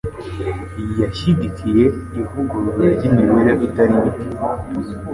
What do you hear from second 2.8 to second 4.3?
ry’imibereho itari mike.